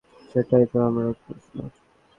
[0.29, 1.55] সেটা তো আমারও প্রশ্ন।